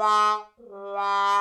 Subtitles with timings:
[0.00, 0.48] わ
[0.94, 1.39] わ